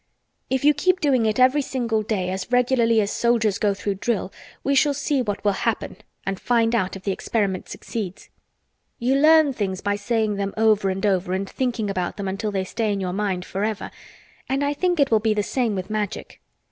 [0.49, 4.73] "If you keep doing it every day as regularly as soldiers go through drill we
[4.73, 8.29] shall see what will happen and find out if the experiment succeeds.
[8.97, 12.63] You learn things by saying them over and over and thinking about them until they
[12.63, 13.91] stay in your mind forever
[14.49, 16.41] and I think it will be the same with Magic.